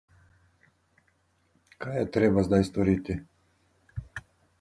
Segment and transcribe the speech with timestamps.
[1.85, 3.19] Kaj je treba zdaj storiti?